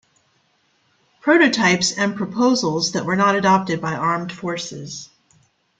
Prototypes 1.19 1.95
and 1.95 2.15
proposals 2.15 2.93
that 2.93 3.05
were 3.05 3.15
not 3.15 3.35
adopted 3.35 3.79
by 3.79 3.93
armed 3.93 4.31
forces. 4.33 5.11